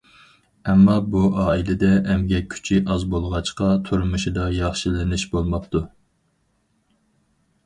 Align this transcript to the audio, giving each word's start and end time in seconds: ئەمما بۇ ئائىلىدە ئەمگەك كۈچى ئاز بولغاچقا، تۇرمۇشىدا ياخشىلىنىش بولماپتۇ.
ئەمما 0.71 0.93
بۇ 1.15 1.19
ئائىلىدە 1.41 1.89
ئەمگەك 2.13 2.47
كۈچى 2.53 2.77
ئاز 2.93 3.05
بولغاچقا، 3.13 3.69
تۇرمۇشىدا 3.91 4.49
ياخشىلىنىش 4.57 5.27
بولماپتۇ. 5.37 5.85